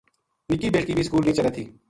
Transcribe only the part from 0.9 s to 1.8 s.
بھی سکول نیہہ چلے تھیَ